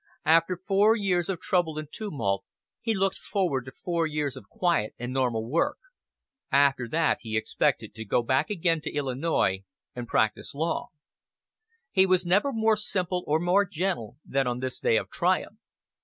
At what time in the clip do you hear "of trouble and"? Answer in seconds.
1.29-1.87